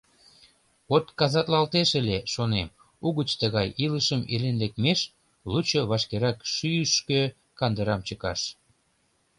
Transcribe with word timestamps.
Отказатлалтеш 0.95 1.89
ыле, 2.01 2.17
шонем, 2.33 2.67
угыч 3.07 3.29
тыгай 3.41 3.67
илышым 3.85 4.21
илен 4.33 4.55
лекмеш— 4.61 4.99
лучо 5.51 5.81
вашкерак 5.89 6.37
шӱйышкӧ 6.53 7.21
кандырам 7.59 8.01
чыкаш. 8.07 8.41